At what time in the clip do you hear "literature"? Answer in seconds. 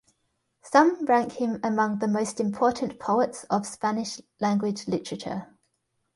4.87-5.55